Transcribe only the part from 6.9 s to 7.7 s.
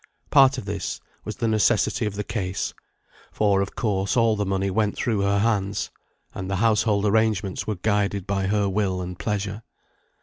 arrangements